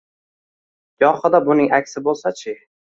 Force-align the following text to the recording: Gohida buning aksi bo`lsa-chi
Gohida 1.05 1.43
buning 1.51 1.71
aksi 1.81 2.07
bo`lsa-chi 2.11 2.61